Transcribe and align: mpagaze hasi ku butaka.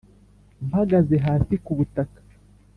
mpagaze 0.67 1.15
hasi 1.25 1.53
ku 1.65 1.71
butaka. 1.77 2.19